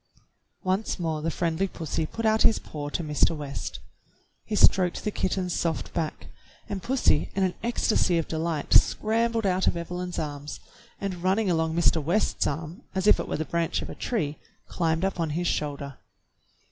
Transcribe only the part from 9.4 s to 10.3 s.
out of Eve lyn's